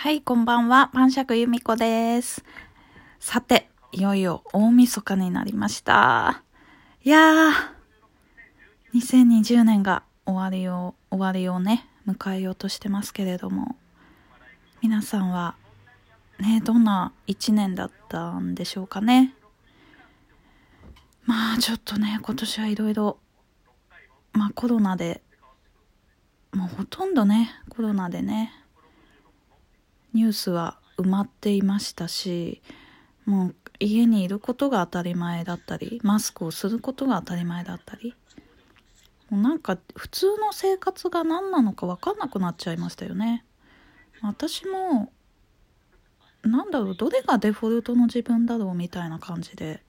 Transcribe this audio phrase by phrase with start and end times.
[0.00, 0.90] はい、こんばんは。
[0.94, 2.44] パンシャクユミコです。
[3.18, 6.44] さて、いよいよ大晦日になりました。
[7.02, 7.52] いやー、
[8.94, 13.74] 2020年が終わりを、終わりをね、迎えようとしてますけれども、
[14.82, 15.56] 皆さんは、
[16.38, 19.34] ね、どんな一年だったんでしょうかね。
[21.24, 23.18] まあ、ちょっとね、今年はいろいろ、
[24.32, 25.22] まあコロナで、
[26.52, 28.52] もうほとんどね、コロナでね、
[30.18, 32.60] ニュースは埋まっていましたし
[33.24, 38.16] もう家にいることが当たり前だったりマスクをすることが当たり前だったり
[39.30, 43.44] もうなんか普通の生活が何なのか分かんなくなっちゃいましたよね。
[44.22, 45.12] 私も
[46.42, 49.84] なんだろうどれがデフォルトの自分だろうみたいな感じで。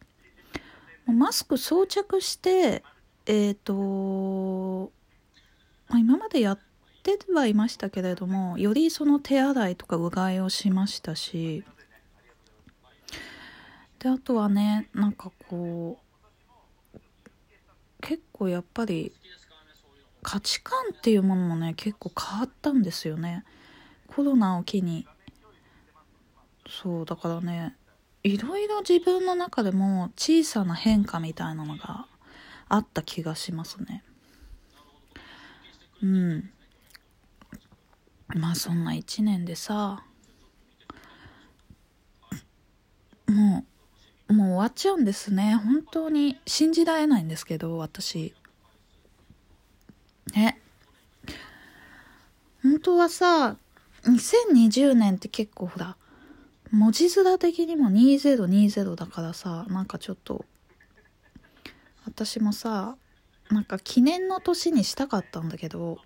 [1.07, 2.83] マスク装着して
[3.25, 4.91] えっ、と
[5.88, 6.59] まあ今までやっ
[7.03, 11.63] てはいましたけれどもよりその手洗いとかうがいをしましたし
[14.00, 17.00] であとはねなんかこう
[18.02, 19.11] 結構やっぱり
[20.22, 23.45] 価値観っていうものもね結構変わったんですよね。
[24.08, 25.08] コロナを機に。
[26.67, 27.75] そうだからね
[28.23, 32.06] いろいろ自分の中でも小さな変化みたいなのが
[32.67, 34.03] あった気がしますね。
[36.03, 36.52] うん。
[38.35, 40.03] まあそんな一年でさ
[43.27, 43.66] も
[44.30, 45.55] うもう終わっちゃうんですね。
[45.55, 48.33] 本当に信じられないんですけど私。
[50.33, 50.59] ね。
[52.61, 53.57] 本当はさ
[54.03, 55.95] 2020年って結構ほら
[56.72, 60.45] 文字面的にも2020だからさなんかちょっと
[62.05, 62.95] 私もさ
[63.50, 65.97] なんか記念の年にしたかったんだけど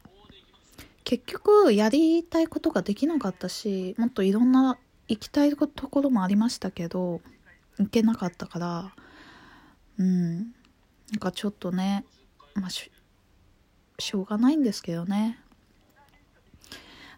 [1.04, 7.22] 結局やりたいことができなかったしもっといろんな行きたいところもありましたけど
[7.78, 8.94] 行けなかったから
[9.98, 10.38] うん。
[11.12, 12.06] なんかちょっとね
[12.56, 15.40] まあしょうがないんですけどね。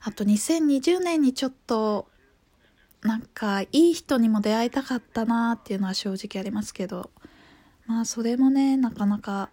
[0.01, 2.07] あと2020年にちょっと
[3.01, 7.09] なんかいい人にも出会いたかったなっていうのは正直ありますけど
[7.87, 9.49] まあそれもねなかなか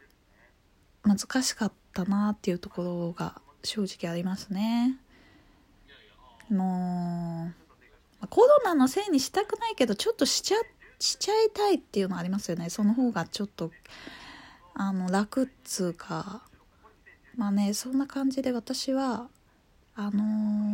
[1.05, 4.99] 難しかったなっていうところが正直ありますね。
[6.51, 7.53] も
[8.23, 10.57] うコロナのせいにしたくないけどちょっとしちゃ
[10.99, 12.71] しちゃいたいっていうのありますよね。
[12.71, 13.71] その方がちょっと
[14.75, 16.43] あの楽っつうか。
[17.37, 19.29] まあねそんな感じで私は
[19.95, 20.23] あの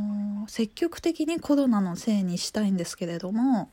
[0.07, 3.71] ー積極的にコロナのせいにしたいんですけれども、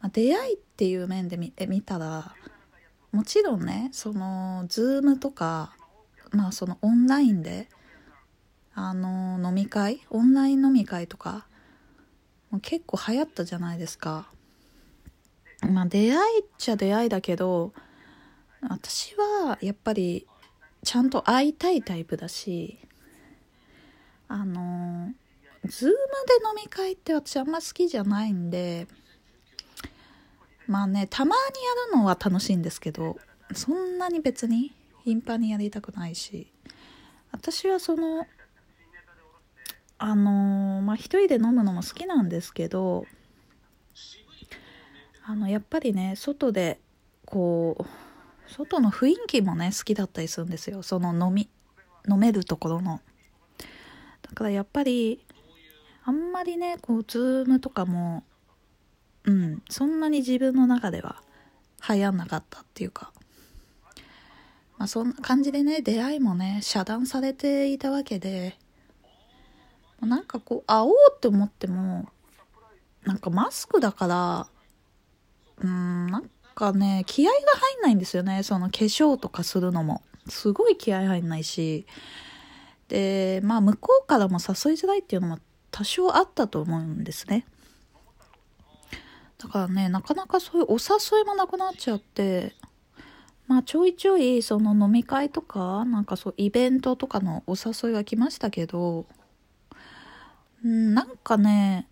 [0.00, 2.34] まあ、出会いっていう面で見見たら
[3.10, 5.74] もちろんねその Zoom とか
[6.30, 7.68] まあそのオンラインで
[8.80, 10.02] あの飲み会？
[10.08, 11.48] オンライン飲み会とか？
[12.62, 14.28] 結構流行ったじゃないですか。
[15.68, 17.72] まあ出会いっちゃ出会いだけど
[18.62, 20.28] 私はやっぱり
[20.84, 22.78] ちゃんと会いたいタイプだし
[24.28, 25.12] あの
[25.64, 25.96] ズームで
[26.60, 28.86] 飲み会って私あんま好きじゃないんで
[30.68, 33.16] まあねたまにやるのは楽しいんですけど
[33.54, 34.72] そんなに別に
[35.04, 36.52] 頻繁にやりたくないし
[37.32, 38.24] 私はその
[39.98, 43.04] あのまあ一人で飲むのも好きなんですけど
[45.24, 46.80] あのやっぱりね外で
[47.26, 50.82] こう外の雰囲気もね好きだったりするんですよ。
[50.82, 51.48] その飲み
[52.08, 53.00] 飲めるところの。
[54.22, 55.22] だからやっぱり
[56.04, 58.24] あんまりねこうズームとかも
[59.24, 61.20] うんそんなに自分の中では
[61.86, 63.12] 流行んなかったっていうか。
[64.78, 68.56] まあそんな感じでね出会いもね遮断されていたわけで
[70.00, 72.08] なんかこう会おうって思っても
[73.04, 74.46] なんかマスクだから
[75.58, 78.42] うーんなんかね気合が入んないんですよね。
[78.42, 80.02] その化粧とかするのも。
[80.28, 81.86] すごい気合入んないし。
[82.88, 85.38] でまあ向こうからも誘いづらいっていうのも
[85.70, 87.44] 多少あったと思うんですね。
[89.38, 92.54] だからねなかなかそういうお誘いもなくなっちゃって
[93.46, 99.06] まあちょいちょいその飲み会とかなんかそうイベントとかのお誘いが来ましたけど
[100.64, 101.88] うんなんかね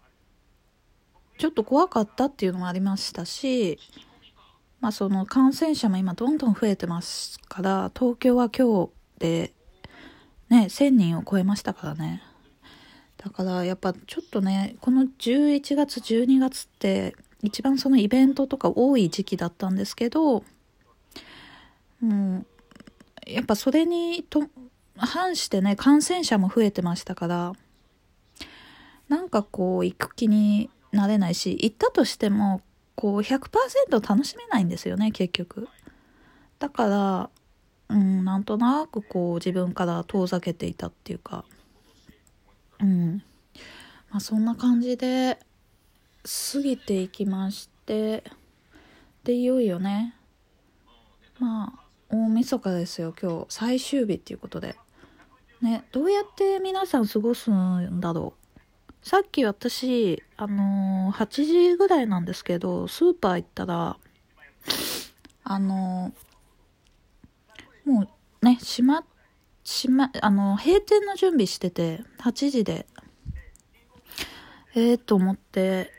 [1.38, 3.78] ちょっと怖かったっていうのもありましたし
[4.80, 9.52] まあその感染者も今どんどん増えてますから東京は今日で
[10.48, 12.22] ね1000人を超えましたからね。
[13.16, 20.44] だからやっぱちょっとねこの11月12月って一番そのイベントとか多い時期だったんですけど
[22.00, 22.46] もう
[23.26, 24.44] やっぱそれにと
[24.96, 27.52] 反してね感染者も増えてましたから
[29.08, 32.62] なんかこう行く気になれないし行ったとしても
[32.94, 33.49] こう100%
[33.91, 35.69] 楽しめないんですよね結局。
[36.58, 37.31] だから
[37.88, 41.44] うんなんとなくこう自分から遠ざけていたっていうか。
[42.81, 43.23] うん。
[44.11, 45.38] まあそんな感じで
[46.52, 48.25] 過ぎていきまして
[49.25, 50.14] でいよいよね。
[51.38, 53.47] まあ大晦日ですよ今日。
[53.50, 54.75] 最終日っていうことで。
[55.61, 58.45] ねどうやって皆さん過ごすんだろう。
[59.06, 63.99] さっき私あのー、8時ぐらいなんですけどスーパー行ったら
[65.44, 68.08] あのー、も
[68.43, 69.05] うね閉ま
[69.64, 72.85] 閉まあの閉店の準備してて8時で。
[74.75, 75.93] ええー、と思って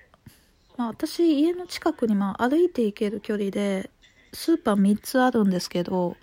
[0.75, 3.89] まあ、私家の近くにまあ歩いて行ける距離で
[4.33, 6.17] スーパー3つあるんですけど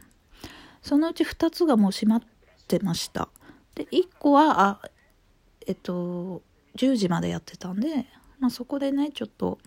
[0.83, 2.23] そのうち2つがもう閉まっ
[2.69, 3.31] てました。
[3.75, 4.91] で1個はあ
[5.67, 6.43] えっと
[6.76, 8.06] 10時までやってたんで、
[8.38, 9.59] まあ、そこでねちょっと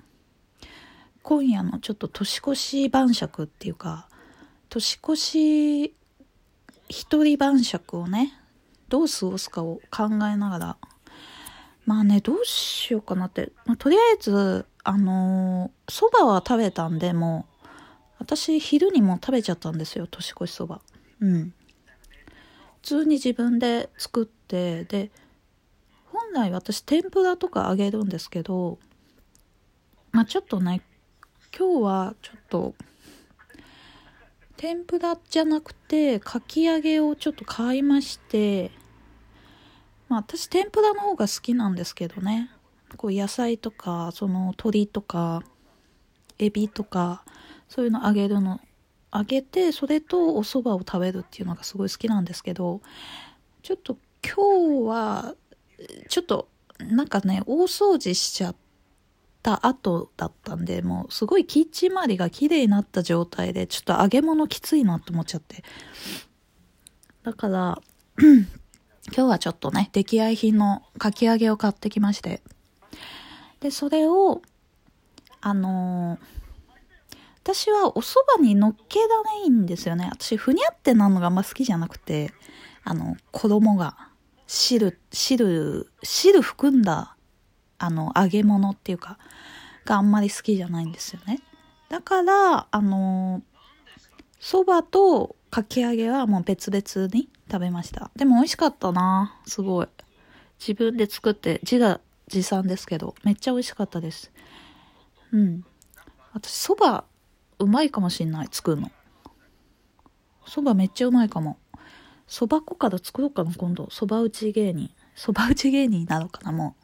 [1.24, 4.08] 今夜のちょっと年越し晩酌っていうか
[4.70, 5.96] 年越し
[6.90, 8.34] 一人晩酌をね
[8.90, 10.78] どう過ごすかを考えながら
[11.86, 17.68] まあねどうしようかなって、まあ、とりあえずあのそ、ばは食べたんで、もう、
[18.20, 20.80] 私、昼にも食べちゃったんですよ、年越しそば。
[21.20, 21.54] うん。
[22.82, 25.12] 普通に自分で作って、で、
[26.34, 28.80] 本来私、天ぷらとか揚げるんですけど、
[30.12, 30.82] まあちょっとね、
[31.58, 32.76] 今日はちょっと、
[34.58, 38.72] 天ぷらじゃなくて、かき揚げをちょっと買いまして、
[40.10, 42.52] まあ私天ぷらの方が好きなんですけどね。
[42.98, 45.44] こう野菜とかその鶏とか
[46.40, 47.24] エビとか
[47.68, 48.62] そういうの揚げるの
[49.14, 52.82] 揚げてそれとお蕎麦を食べるっていうのがすごい好きなんですけど
[53.62, 55.36] ちょっと今日は
[56.10, 56.48] ちょっと
[56.80, 58.56] なんかね大掃除しちゃっ
[59.44, 65.64] た後だったんでもうすごいキッチン周りが綺麗になった状態でちょっと揚げ物きついなと思っちゃって。
[67.24, 67.82] だから
[68.20, 68.46] 今
[69.16, 72.42] 日はちょっとね出来合い品のかき揚げを買ってきまして。
[73.60, 74.42] で、それを、
[75.42, 76.20] あのー、
[77.44, 80.10] 私はお蕎麦に乗っけらないんですよね。
[80.12, 82.34] 私、ふにゃってなるのがあんま好きじゃなくて、
[82.84, 84.10] あの、衣が、
[84.48, 87.16] 汁、汁、汁含んだ、
[87.78, 89.20] あの、揚げ物っていうか、
[89.86, 91.40] があんまり好きじゃないんですよね。
[91.90, 93.42] だから、あの
[94.40, 98.12] 蕎麦とかき揚げはもう別々に食べました。
[98.16, 99.88] でも美味しかったなすごい。
[100.60, 104.32] 自分で作って自我持参ですけど、めっちゃ美味しかったです。
[105.32, 105.66] うん。
[106.34, 107.04] 私、蕎麦、
[107.60, 108.92] うまいかもしんない、作るの。
[110.46, 111.58] 蕎麦めっちゃうまいかも。
[112.28, 113.86] 蕎麦粉から作ろうかな、今度。
[113.86, 114.92] 蕎麦打ち芸人。
[115.16, 116.76] 蕎麦打ち芸人なのかな、も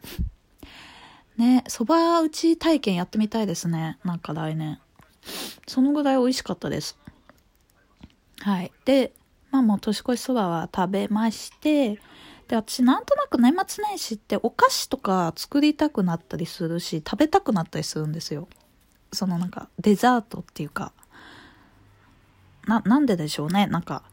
[1.37, 1.39] う。
[1.41, 3.99] ね、蕎麦打ち体験やってみたいですね。
[4.03, 4.79] なんか来年。
[5.67, 6.97] そのぐらい美味しかったです。
[8.39, 8.71] はい。
[8.85, 9.13] で、
[9.51, 11.99] まあもう年越しそばは食べまして、
[12.47, 18.47] で、私なんとなく年末年始ってお菓子とか作りたくなったりするし、食べたくなったりするんですよ。
[19.11, 20.91] そのなんかデザートっていうか、
[22.67, 23.67] な、なんででしょうね。
[23.67, 24.03] なんか、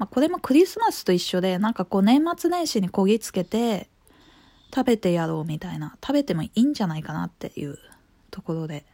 [0.00, 3.90] まあ、これもクリスマスと一緒で、なんかこう年末年始にこぎつけて
[4.74, 7.78] 食べてやろうみたいな、食べてもいいんじゃないかなっていう
[8.30, 8.86] ところで。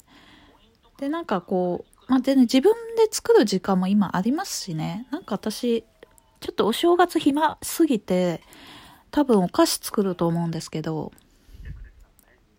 [0.98, 5.06] で、なんかこう、まあ、でね、自分で作る時間も今ありますしね。
[5.12, 5.84] なんか私、
[6.40, 8.42] ちょっとお正月暇すぎて、
[9.12, 11.12] 多分お菓子作ると思うんですけど、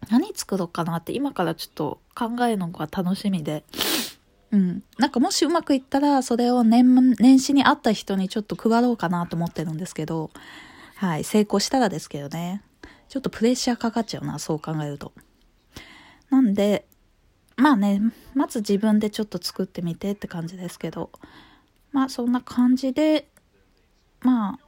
[0.10, 3.66] 何作ろうかなって今からちょっと考えるのが楽しみで、
[4.52, 4.84] うん。
[4.98, 10.32] なんかもしうまくいったら、それを年、年始に会った人にちょっと配ろうかなと思ってるんですけど、
[10.96, 11.24] はい。
[11.24, 12.64] 成功したらですけどね。
[13.10, 15.14] ちょっとプレッシャーかかっちゃうな、そう考えると。
[16.30, 16.86] なんで、
[17.56, 18.02] まあね、
[18.34, 21.12] まず自分でちょっと作ってみてって感じですけど、
[21.92, 23.28] まあそんな感じで、
[24.22, 24.60] まあ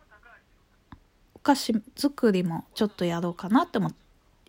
[1.35, 3.91] お菓子作りもちょっとやろうかなって思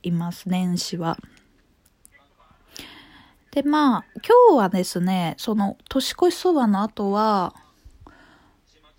[0.02, 1.18] います年始は。
[3.52, 7.54] でまあ今日はですねその年越しそばの後は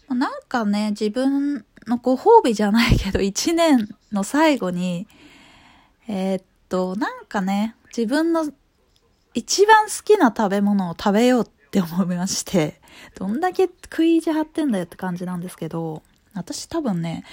[0.09, 5.07] なんかね自分のご褒美じゃないけど 一年の最後に
[6.07, 8.51] えー、っとなんかね自分の
[9.33, 12.81] 一番好きな食べ物を食べようって思いまして、
[13.15, 16.03] どんだけ食い意地張ってんだよって感じなんですけど、
[16.33, 17.23] 私多分ね、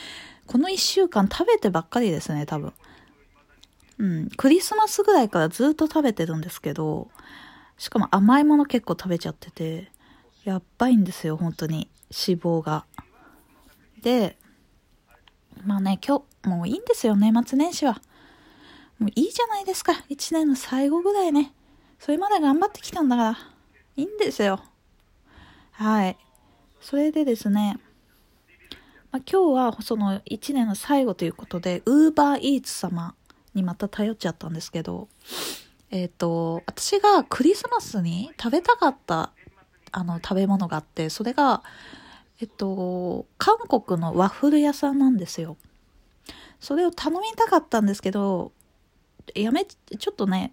[0.46, 2.72] この一週間食べてばっかりですね、多分。
[3.98, 7.08] うん、クリスマスぐらいからずっと食べてるんですけど、
[7.76, 9.90] しかも甘いもの結構食べちゃってて、
[10.44, 11.90] やばいんですよ、本当に。
[12.10, 12.86] 脂肪が。
[14.02, 14.38] で、
[15.64, 18.00] まあね、今日、もういいんですよ、年末年始は。
[18.98, 19.92] もういいじゃないですか。
[20.08, 21.52] 一年の最後ぐらいね。
[21.98, 23.38] それまで頑張ってきたんだから。
[23.96, 24.60] いいんですよ。
[25.72, 26.16] はい。
[26.80, 27.78] それでですね、
[29.10, 33.14] まあ、今日はその1年の最後ということで、ウーバーイーツ様
[33.58, 35.08] にまた頼っちゃったんですけど、
[35.90, 39.32] えっ、ー、と、私がクリスマスに食べたかった
[39.90, 41.62] あの食べ物があって、それが、
[42.40, 45.56] えっと、韓国のワッフル屋さんなんですよ。
[46.60, 48.52] それを頼みたかったんですけど、
[49.34, 50.52] やめ、ちょっとね、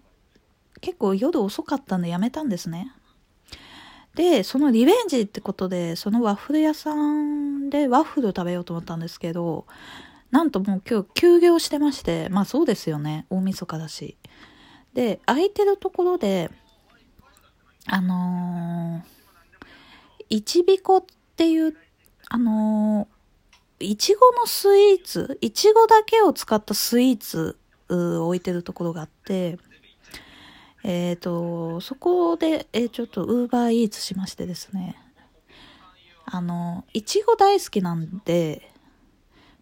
[0.80, 2.92] 結構夜遅かったんでやめたんですね。
[4.14, 9.66] で、そのリベンジってことで、そのワッフル屋さんでワッフル食べようと思ったんですけど、
[10.36, 13.24] なんともう今日休業してまして、まあそうですよね。
[13.30, 14.18] 大晦日だし。
[14.92, 16.50] で、空いてるところで、
[17.86, 19.64] あのー、
[20.28, 21.04] いちびこっ
[21.36, 21.74] ていう、
[22.28, 29.58] あのー、いちごのスイーツ、いちごだけを使ったスイーツを置いてるところがあって、
[30.84, 34.96] えっ、ー、と、そこで、えー、ちょっとウーバーイーツしましてですね、
[36.26, 38.75] あの、いちご大好きなんで、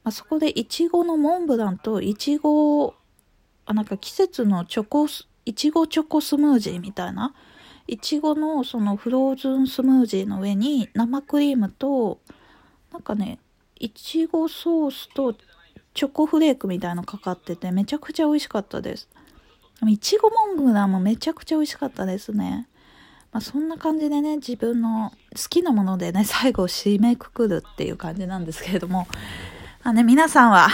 [0.05, 2.95] まあ、そこでいちごのモンブランといちご、
[3.65, 5.07] あ、なんか季節のチョコ、
[5.47, 7.35] いちごチョコスムージーみたいな、
[7.87, 12.21] いちごのそのフローズンスムージーの上に生クリームと、
[12.93, 13.39] なんかね、
[13.81, 15.35] いちごソースと
[15.95, 19.09] チョコフレークみたいのかかっててめちゃくちゃ美味しかったです。
[19.87, 22.69] いちごモンブランもめちゃくちゃ美味しかったですね。
[23.33, 29.09] まあ、そんな感じでね、自分の好きなものでね、最後締めくくるっていう感じなんですけれども、
[29.87, 30.69] あね、皆さんは、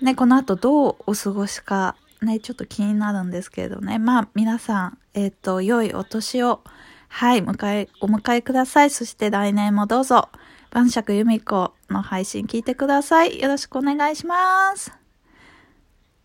[0.00, 3.98] ね、この後どうお過ごしか、ね、ちょっと気になるんですけれどね。
[3.98, 6.60] まあ、皆さん、えっ、ー、と、良いお年を、
[7.08, 8.90] はい、迎え、お迎えください。
[8.90, 10.28] そして来年もどうぞ、
[10.70, 13.40] 晩酌由美子の配信聞いてください。
[13.40, 15.03] よろしくお願いします。